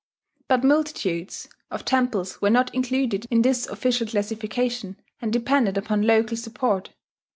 But 0.47 0.63
multitudes 0.63 1.47
of 1.69 1.85
temples 1.85 2.41
were 2.41 2.49
not 2.49 2.73
included 2.73 3.27
in 3.29 3.43
this 3.43 3.67
official 3.67 4.07
classification, 4.07 4.99
and 5.21 5.31
depended 5.31 5.77
upon 5.77 6.01
local 6.01 6.37
support. 6.37 6.89